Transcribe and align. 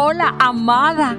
Hola, 0.00 0.36
amada. 0.38 1.18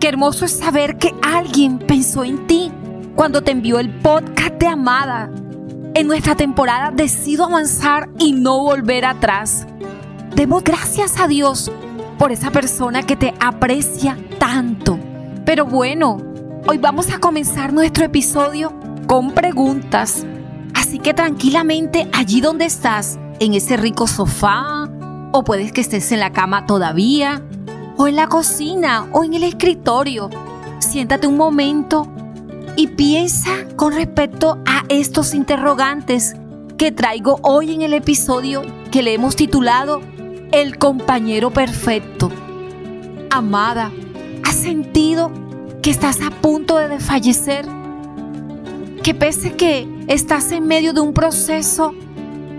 Qué 0.00 0.08
hermoso 0.08 0.46
es 0.46 0.52
saber 0.52 0.96
que 0.96 1.14
alguien 1.20 1.78
pensó 1.78 2.24
en 2.24 2.46
ti 2.46 2.72
cuando 3.14 3.42
te 3.42 3.50
envió 3.50 3.78
el 3.80 3.90
podcast 3.90 4.54
de 4.54 4.66
Amada. 4.66 5.30
En 5.92 6.06
nuestra 6.06 6.34
temporada 6.34 6.90
decido 6.90 7.44
avanzar 7.44 8.08
y 8.18 8.32
no 8.32 8.62
volver 8.62 9.04
atrás. 9.04 9.66
Demos 10.34 10.64
gracias 10.64 11.20
a 11.20 11.28
Dios 11.28 11.70
por 12.18 12.32
esa 12.32 12.50
persona 12.50 13.02
que 13.02 13.14
te 13.14 13.34
aprecia 13.40 14.16
tanto. 14.38 14.98
Pero 15.44 15.66
bueno, 15.66 16.16
hoy 16.66 16.78
vamos 16.78 17.12
a 17.12 17.18
comenzar 17.18 17.74
nuestro 17.74 18.06
episodio 18.06 18.72
con 19.06 19.32
preguntas. 19.32 20.24
Así 20.72 20.98
que 20.98 21.12
tranquilamente 21.12 22.08
allí 22.14 22.40
donde 22.40 22.64
estás, 22.64 23.18
en 23.38 23.52
ese 23.52 23.76
rico 23.76 24.06
sofá, 24.06 24.88
o 25.30 25.44
puedes 25.44 25.72
que 25.72 25.82
estés 25.82 26.10
en 26.10 26.20
la 26.20 26.32
cama 26.32 26.64
todavía, 26.64 27.42
o 27.98 28.06
en 28.06 28.14
la 28.16 28.28
cocina, 28.28 29.08
o 29.12 29.24
en 29.24 29.34
el 29.34 29.42
escritorio, 29.42 30.30
siéntate 30.78 31.26
un 31.26 31.36
momento 31.36 32.06
y 32.76 32.86
piensa 32.86 33.50
con 33.74 33.92
respecto 33.92 34.58
a 34.66 34.84
estos 34.88 35.34
interrogantes 35.34 36.34
que 36.78 36.92
traigo 36.92 37.40
hoy 37.42 37.74
en 37.74 37.82
el 37.82 37.92
episodio 37.92 38.62
que 38.92 39.02
le 39.02 39.14
hemos 39.14 39.34
titulado 39.34 40.00
El 40.52 40.78
compañero 40.78 41.50
perfecto. 41.50 42.30
Amada, 43.30 43.90
¿has 44.44 44.54
sentido 44.54 45.32
que 45.82 45.90
estás 45.90 46.20
a 46.22 46.30
punto 46.30 46.78
de 46.78 46.86
desfallecer? 46.86 47.66
Que 49.02 49.12
pese 49.12 49.56
que 49.56 49.88
estás 50.06 50.52
en 50.52 50.68
medio 50.68 50.92
de 50.92 51.00
un 51.00 51.12
proceso, 51.12 51.92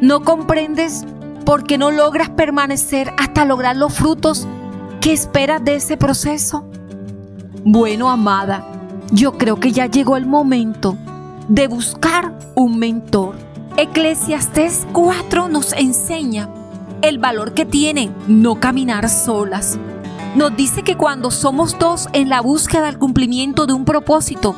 no 0.00 0.22
comprendes 0.22 1.04
por 1.44 1.64
qué 1.64 1.76
no 1.76 1.90
logras 1.90 2.30
permanecer 2.30 3.12
hasta 3.18 3.44
lograr 3.44 3.76
los 3.76 3.92
frutos 3.92 4.48
que 5.06 5.12
esperas 5.12 5.64
de 5.64 5.76
ese 5.76 5.96
proceso. 5.96 6.64
Bueno, 7.64 8.10
amada, 8.10 8.66
yo 9.12 9.38
creo 9.38 9.60
que 9.60 9.70
ya 9.70 9.86
llegó 9.86 10.16
el 10.16 10.26
momento 10.26 10.98
de 11.46 11.68
buscar 11.68 12.36
un 12.56 12.76
mentor. 12.80 13.36
Eclesiastés 13.76 14.84
4 14.92 15.48
nos 15.48 15.74
enseña 15.74 16.48
el 17.02 17.18
valor 17.18 17.54
que 17.54 17.64
tiene 17.64 18.10
no 18.26 18.58
caminar 18.58 19.08
solas. 19.08 19.78
Nos 20.34 20.56
dice 20.56 20.82
que 20.82 20.96
cuando 20.96 21.30
somos 21.30 21.78
dos 21.78 22.08
en 22.12 22.28
la 22.28 22.40
búsqueda 22.40 22.86
del 22.86 22.98
cumplimiento 22.98 23.66
de 23.66 23.74
un 23.74 23.84
propósito, 23.84 24.56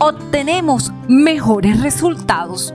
obtenemos 0.00 0.90
mejores 1.06 1.80
resultados. 1.80 2.74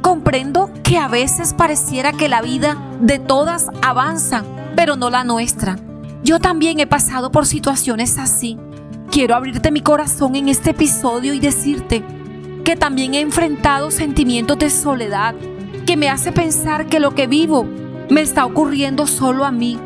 Comprendo 0.00 0.72
que 0.82 0.98
a 0.98 1.06
veces 1.06 1.54
pareciera 1.54 2.12
que 2.12 2.28
la 2.28 2.42
vida 2.42 2.76
de 3.00 3.20
todas 3.20 3.68
avanza, 3.80 4.42
pero 4.74 4.96
no 4.96 5.08
la 5.08 5.22
nuestra. 5.22 5.76
Yo 6.22 6.38
también 6.38 6.80
he 6.80 6.86
pasado 6.86 7.30
por 7.30 7.46
situaciones 7.46 8.18
así 8.18 8.58
Quiero 9.12 9.34
abrirte 9.34 9.70
mi 9.70 9.82
corazón 9.82 10.36
en 10.36 10.48
este 10.48 10.70
episodio 10.70 11.34
y 11.34 11.38
decirte 11.38 12.02
que 12.64 12.76
también 12.76 13.12
he 13.12 13.20
enfrentado 13.20 13.90
sentimientos 13.90 14.58
de 14.58 14.70
soledad 14.70 15.34
que 15.84 15.98
me 15.98 16.08
hace 16.08 16.32
pensar 16.32 16.86
que 16.86 16.98
lo 16.98 17.14
que 17.14 17.26
vivo 17.26 17.66
me 18.08 18.22
está 18.22 18.46
ocurriendo 18.46 19.06
solo 19.06 19.44
a 19.44 19.52
mí. 19.52 19.78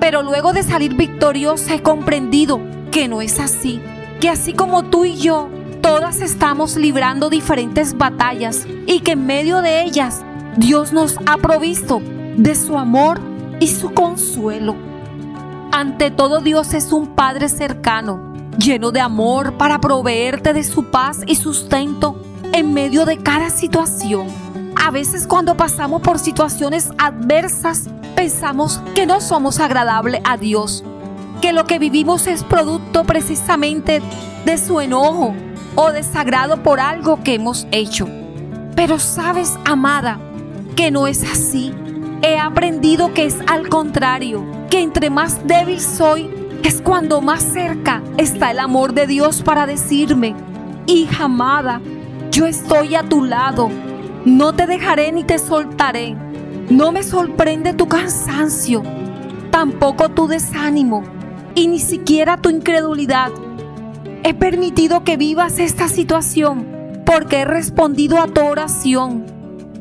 Pero 0.00 0.24
luego 0.24 0.52
de 0.52 0.64
salir 0.64 0.96
victoriosa 0.96 1.76
he 1.76 1.82
comprendido 1.82 2.60
que 2.90 3.06
no 3.06 3.22
es 3.22 3.38
así, 3.38 3.80
que 4.20 4.28
así 4.28 4.54
como 4.54 4.82
tú 4.82 5.04
y 5.04 5.18
yo, 5.18 5.48
todas 5.80 6.20
estamos 6.20 6.74
librando 6.74 7.30
diferentes 7.30 7.96
batallas 7.96 8.66
y 8.88 8.98
que 9.00 9.12
en 9.12 9.24
medio 9.24 9.62
de 9.62 9.84
ellas 9.84 10.24
Dios 10.56 10.92
nos 10.92 11.16
ha 11.26 11.36
provisto 11.36 12.02
de 12.36 12.56
su 12.56 12.76
amor 12.76 13.20
y 13.60 13.68
su 13.68 13.94
consuelo. 13.94 14.93
Ante 15.76 16.12
todo 16.12 16.40
Dios 16.40 16.72
es 16.72 16.92
un 16.92 17.16
Padre 17.16 17.48
cercano 17.48 18.32
lleno 18.56 18.92
de 18.92 19.00
amor 19.00 19.54
para 19.58 19.80
proveerte 19.80 20.52
de 20.52 20.62
su 20.62 20.84
paz 20.84 21.22
y 21.26 21.34
sustento 21.34 22.22
en 22.52 22.72
medio 22.72 23.04
de 23.04 23.18
cada 23.18 23.50
situación. 23.50 24.28
A 24.80 24.92
veces 24.92 25.26
cuando 25.26 25.56
pasamos 25.56 26.00
por 26.00 26.20
situaciones 26.20 26.90
adversas, 26.96 27.88
pensamos 28.14 28.80
que 28.94 29.04
no 29.04 29.20
somos 29.20 29.58
agradables 29.58 30.20
a 30.22 30.36
Dios, 30.36 30.84
que 31.42 31.52
lo 31.52 31.64
que 31.64 31.80
vivimos 31.80 32.28
es 32.28 32.44
producto 32.44 33.02
precisamente 33.02 34.00
de 34.44 34.58
su 34.58 34.80
enojo 34.80 35.34
o 35.74 35.90
desagrado 35.90 36.62
por 36.62 36.78
algo 36.78 37.20
que 37.24 37.34
hemos 37.34 37.66
hecho. 37.72 38.08
Pero 38.76 39.00
sabes, 39.00 39.58
amada, 39.64 40.20
que 40.76 40.92
no 40.92 41.08
es 41.08 41.24
así. 41.24 41.74
He 42.22 42.38
aprendido 42.38 43.12
que 43.12 43.26
es 43.26 43.38
al 43.48 43.68
contrario, 43.68 44.53
que 44.70 44.80
entre 44.80 45.10
más 45.10 45.46
débil 45.46 45.80
soy, 45.80 46.30
es 46.62 46.80
cuando 46.80 47.20
más 47.20 47.42
cerca 47.42 48.02
está 48.16 48.50
el 48.50 48.58
amor 48.58 48.94
de 48.94 49.06
Dios 49.06 49.42
para 49.42 49.66
decirme, 49.66 50.34
hija 50.86 51.24
amada, 51.24 51.80
yo 52.30 52.46
estoy 52.46 52.94
a 52.94 53.02
tu 53.02 53.24
lado, 53.24 53.70
no 54.24 54.54
te 54.54 54.66
dejaré 54.66 55.12
ni 55.12 55.24
te 55.24 55.38
soltaré. 55.38 56.16
No 56.70 56.92
me 56.92 57.02
sorprende 57.02 57.74
tu 57.74 57.88
cansancio, 57.88 58.82
tampoco 59.50 60.08
tu 60.08 60.28
desánimo 60.28 61.04
y 61.54 61.68
ni 61.68 61.78
siquiera 61.78 62.38
tu 62.38 62.48
incredulidad. 62.48 63.32
He 64.22 64.32
permitido 64.32 65.04
que 65.04 65.18
vivas 65.18 65.58
esta 65.58 65.88
situación 65.88 66.66
porque 67.04 67.40
he 67.40 67.44
respondido 67.44 68.18
a 68.18 68.28
tu 68.28 68.40
oración 68.40 69.26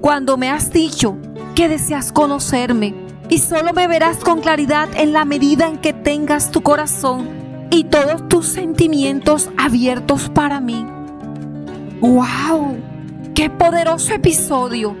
cuando 0.00 0.36
me 0.36 0.50
has 0.50 0.72
dicho 0.72 1.18
que 1.56 1.68
deseas 1.68 2.12
conocerme 2.12 2.94
y 3.28 3.38
solo 3.38 3.72
me 3.72 3.86
verás 3.86 4.18
con 4.18 4.40
claridad 4.40 4.88
en 4.96 5.12
la 5.12 5.24
medida 5.24 5.66
en 5.66 5.78
que 5.78 5.92
tengas 5.92 6.50
tu 6.50 6.62
corazón 6.62 7.28
y 7.70 7.84
todos 7.84 8.28
tus 8.28 8.46
sentimientos 8.46 9.50
abiertos 9.58 10.30
para 10.30 10.60
mí. 10.60 10.86
¡Wow! 12.00 12.78
¡Qué 13.34 13.50
poderoso 13.50 14.14
episodio! 14.14 14.96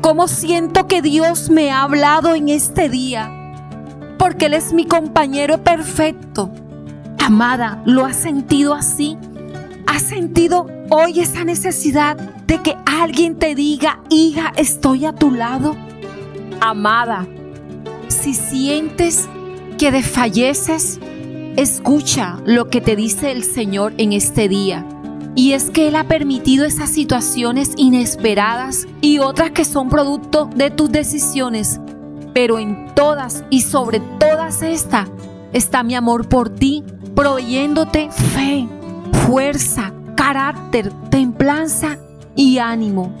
¿Cómo 0.00 0.28
siento 0.28 0.86
que 0.86 1.02
Dios 1.02 1.50
me 1.50 1.70
ha 1.70 1.82
hablado 1.82 2.34
en 2.34 2.48
este 2.48 2.88
día? 2.88 3.30
Porque 4.18 4.46
Él 4.46 4.54
es 4.54 4.72
mi 4.72 4.86
compañero 4.86 5.62
perfecto. 5.62 6.50
Amada, 7.18 7.82
¿lo 7.84 8.04
has 8.04 8.16
sentido 8.16 8.72
así? 8.72 9.18
¿Has 9.86 10.02
sentido 10.02 10.68
hoy 10.90 11.20
esa 11.20 11.44
necesidad 11.44 12.16
de 12.16 12.62
que 12.62 12.76
alguien 12.86 13.36
te 13.36 13.54
diga, 13.54 14.00
hija, 14.08 14.52
estoy 14.56 15.06
a 15.06 15.12
tu 15.12 15.32
lado? 15.32 15.76
Amada, 16.60 17.26
si 18.08 18.34
sientes 18.34 19.28
que 19.78 19.90
desfalleces, 19.90 20.98
escucha 21.56 22.38
lo 22.44 22.68
que 22.68 22.80
te 22.80 22.96
dice 22.96 23.32
el 23.32 23.44
Señor 23.44 23.94
en 23.98 24.12
este 24.12 24.48
día. 24.48 24.84
Y 25.34 25.52
es 25.52 25.70
que 25.70 25.88
Él 25.88 25.96
ha 25.96 26.04
permitido 26.04 26.64
esas 26.64 26.90
situaciones 26.90 27.72
inesperadas 27.76 28.86
y 29.00 29.18
otras 29.18 29.50
que 29.50 29.64
son 29.64 29.88
producto 29.88 30.48
de 30.54 30.70
tus 30.70 30.90
decisiones. 30.90 31.80
Pero 32.32 32.58
en 32.58 32.94
todas 32.94 33.44
y 33.50 33.60
sobre 33.62 34.00
todas 34.18 34.62
estas 34.62 35.08
está 35.52 35.82
mi 35.82 35.94
amor 35.94 36.28
por 36.28 36.48
ti, 36.48 36.84
proveyéndote 37.14 38.10
fe, 38.10 38.66
fuerza, 39.26 39.92
carácter, 40.14 40.90
templanza 41.10 41.98
y 42.34 42.58
ánimo. 42.58 43.12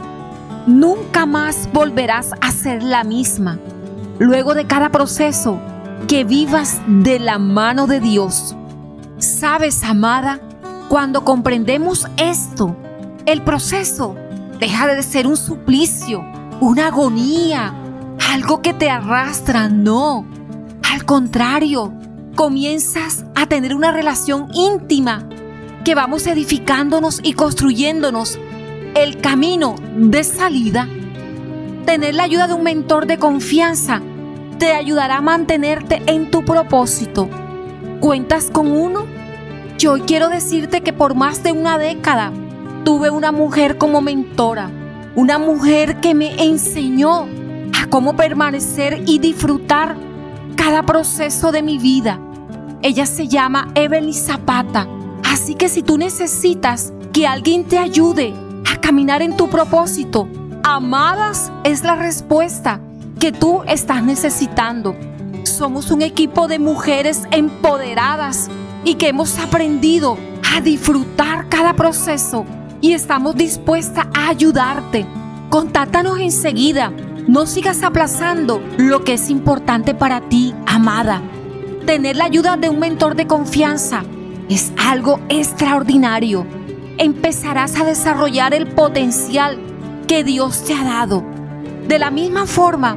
Nunca 0.66 1.26
más 1.26 1.68
volverás 1.72 2.30
a 2.40 2.50
ser 2.50 2.82
la 2.82 3.04
misma 3.04 3.58
luego 4.18 4.54
de 4.54 4.66
cada 4.66 4.90
proceso, 4.90 5.60
que 6.08 6.24
vivas 6.24 6.80
de 6.86 7.18
la 7.18 7.38
mano 7.38 7.86
de 7.86 8.00
Dios. 8.00 8.54
Sabes, 9.18 9.82
amada, 9.82 10.40
cuando 10.88 11.24
comprendemos 11.24 12.06
esto, 12.16 12.76
el 13.24 13.42
proceso 13.42 14.14
deja 14.60 14.86
de 14.86 15.02
ser 15.02 15.26
un 15.26 15.36
suplicio, 15.36 16.24
una 16.60 16.88
agonía, 16.88 17.74
algo 18.32 18.62
que 18.62 18.72
te 18.72 18.90
arrastra, 18.90 19.68
no. 19.68 20.26
Al 20.90 21.04
contrario, 21.04 21.92
comienzas 22.34 23.24
a 23.34 23.46
tener 23.46 23.74
una 23.74 23.90
relación 23.90 24.48
íntima 24.54 25.28
que 25.84 25.94
vamos 25.94 26.26
edificándonos 26.26 27.20
y 27.22 27.32
construyéndonos 27.32 28.38
el 28.94 29.18
camino 29.18 29.76
de 29.96 30.24
salida 30.24 30.88
tener 31.86 32.14
la 32.14 32.24
ayuda 32.24 32.48
de 32.48 32.54
un 32.54 32.64
mentor 32.64 33.06
de 33.06 33.18
confianza 33.18 34.02
te 34.58 34.72
ayudará 34.72 35.18
a 35.18 35.22
mantenerte 35.22 36.02
en 36.06 36.30
tu 36.30 36.44
propósito. 36.44 37.28
¿Cuentas 38.00 38.50
con 38.50 38.70
uno? 38.70 39.06
Yo 39.78 39.96
quiero 40.06 40.28
decirte 40.28 40.80
que 40.80 40.92
por 40.92 41.14
más 41.14 41.42
de 41.42 41.52
una 41.52 41.78
década 41.78 42.32
tuve 42.84 43.10
una 43.10 43.32
mujer 43.32 43.78
como 43.78 44.00
mentora, 44.00 44.70
una 45.14 45.38
mujer 45.38 46.00
que 46.00 46.14
me 46.14 46.42
enseñó 46.42 47.26
a 47.80 47.86
cómo 47.88 48.16
permanecer 48.16 49.02
y 49.06 49.18
disfrutar 49.18 49.96
cada 50.56 50.84
proceso 50.84 51.52
de 51.52 51.62
mi 51.62 51.78
vida. 51.78 52.20
Ella 52.82 53.06
se 53.06 53.28
llama 53.28 53.68
Evelyn 53.74 54.14
Zapata. 54.14 54.86
Así 55.24 55.54
que 55.54 55.68
si 55.68 55.82
tú 55.82 55.98
necesitas 55.98 56.92
que 57.12 57.26
alguien 57.26 57.64
te 57.64 57.78
ayude 57.78 58.34
a 58.72 58.80
caminar 58.80 59.22
en 59.22 59.36
tu 59.36 59.48
propósito, 59.48 60.28
Amadas 60.62 61.52
es 61.62 61.84
la 61.84 61.94
respuesta 61.94 62.80
que 63.18 63.32
tú 63.32 63.62
estás 63.66 64.02
necesitando. 64.02 64.94
somos 65.44 65.90
un 65.90 66.02
equipo 66.02 66.48
de 66.48 66.58
mujeres 66.58 67.22
empoderadas 67.30 68.50
y 68.84 68.94
que 68.94 69.08
hemos 69.08 69.38
aprendido 69.38 70.18
a 70.54 70.60
disfrutar 70.60 71.48
cada 71.48 71.74
proceso 71.74 72.44
y 72.80 72.92
estamos 72.92 73.36
dispuestas 73.36 74.06
a 74.14 74.28
ayudarte. 74.28 75.06
Contáctanos 75.48 76.18
enseguida. 76.18 76.92
No 77.26 77.46
sigas 77.46 77.82
aplazando 77.82 78.62
lo 78.76 79.02
que 79.02 79.14
es 79.14 79.30
importante 79.30 79.94
para 79.94 80.20
ti, 80.20 80.54
amada. 80.66 81.22
Tener 81.86 82.16
la 82.16 82.24
ayuda 82.26 82.56
de 82.56 82.68
un 82.68 82.78
mentor 82.78 83.16
de 83.16 83.26
confianza 83.26 84.04
es 84.48 84.72
algo 84.76 85.20
extraordinario. 85.28 86.46
Empezarás 86.98 87.80
a 87.80 87.84
desarrollar 87.84 88.54
el 88.54 88.66
potencial 88.66 89.58
que 90.06 90.22
Dios 90.22 90.64
te 90.64 90.74
ha 90.74 90.84
dado. 90.84 91.24
De 91.88 91.98
la 91.98 92.10
misma 92.10 92.46
forma 92.46 92.96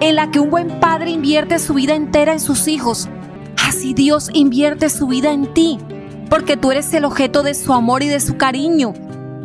en 0.00 0.16
la 0.16 0.30
que 0.30 0.40
un 0.40 0.50
buen 0.50 0.80
padre 0.80 1.10
invierte 1.10 1.58
su 1.58 1.74
vida 1.74 1.94
entera 1.94 2.32
en 2.32 2.40
sus 2.40 2.68
hijos, 2.68 3.08
así 3.66 3.94
Dios 3.94 4.30
invierte 4.32 4.88
su 4.88 5.06
vida 5.06 5.30
en 5.32 5.52
ti, 5.52 5.78
porque 6.30 6.56
tú 6.56 6.70
eres 6.70 6.92
el 6.94 7.04
objeto 7.04 7.42
de 7.42 7.54
su 7.54 7.72
amor 7.72 8.02
y 8.02 8.08
de 8.08 8.20
su 8.20 8.36
cariño 8.36 8.94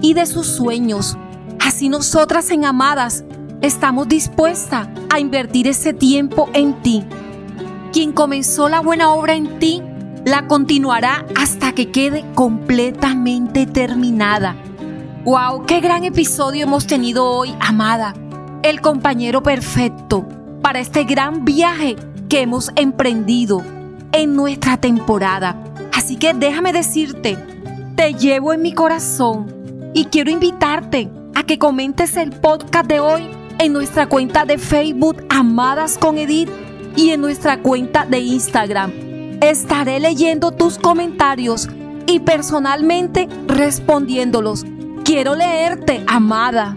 y 0.01 0.13
de 0.13 0.25
sus 0.25 0.47
sueños. 0.47 1.17
Así 1.59 1.89
nosotras 1.89 2.49
en 2.51 2.63
Amadas 2.63 3.25
estamos 3.61 4.07
dispuestas 4.07 4.87
a 5.13 5.19
invertir 5.19 5.67
ese 5.67 5.93
tiempo 5.93 6.49
en 6.53 6.81
ti. 6.81 7.03
Quien 7.91 8.13
comenzó 8.13 8.69
la 8.69 8.79
buena 8.79 9.11
obra 9.11 9.35
en 9.35 9.59
ti, 9.59 9.81
la 10.25 10.47
continuará 10.47 11.25
hasta 11.39 11.73
que 11.73 11.91
quede 11.91 12.25
completamente 12.33 13.65
terminada. 13.65 14.55
¡Wow! 15.23 15.65
¡Qué 15.65 15.81
gran 15.81 16.03
episodio 16.03 16.63
hemos 16.63 16.87
tenido 16.87 17.25
hoy, 17.25 17.55
amada! 17.59 18.13
El 18.63 18.81
compañero 18.81 19.43
perfecto 19.43 20.27
para 20.65 20.79
este 20.79 21.03
gran 21.03 21.45
viaje 21.45 21.95
que 22.27 22.41
hemos 22.41 22.71
emprendido 22.75 23.63
en 24.11 24.35
nuestra 24.35 24.77
temporada. 24.77 25.55
Así 25.93 26.15
que 26.15 26.33
déjame 26.33 26.73
decirte, 26.73 27.37
te 27.95 28.15
llevo 28.15 28.51
en 28.51 28.63
mi 28.63 28.73
corazón 28.73 29.45
y 29.93 30.05
quiero 30.05 30.31
invitarte 30.31 31.07
a 31.35 31.43
que 31.43 31.59
comentes 31.59 32.17
el 32.17 32.31
podcast 32.31 32.87
de 32.87 32.99
hoy 32.99 33.29
en 33.59 33.73
nuestra 33.73 34.09
cuenta 34.09 34.43
de 34.43 34.57
Facebook 34.57 35.23
Amadas 35.29 35.99
con 35.99 36.17
Edith 36.17 36.49
y 36.95 37.11
en 37.11 37.21
nuestra 37.21 37.61
cuenta 37.61 38.07
de 38.07 38.21
Instagram. 38.21 38.91
Estaré 39.41 39.99
leyendo 39.99 40.49
tus 40.49 40.79
comentarios 40.79 41.69
y 42.07 42.21
personalmente 42.21 43.29
respondiéndolos. 43.45 44.65
Quiero 45.03 45.35
leerte, 45.35 46.03
amada. 46.07 46.75